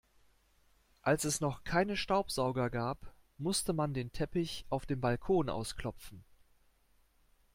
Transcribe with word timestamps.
Als 1.03 1.25
es 1.25 1.41
noch 1.41 1.63
keine 1.63 1.95
Staubsauger 1.95 2.71
gab, 2.71 3.13
musste 3.37 3.71
man 3.71 3.93
den 3.93 4.11
Teppich 4.11 4.65
auf 4.69 4.87
dem 4.87 4.99
Balkon 4.99 5.47
ausklopfen. 5.47 6.23